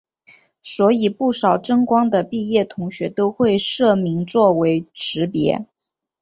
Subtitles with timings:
[0.63, 5.67] 所以不少真光的毕业同学都会社名作为识别。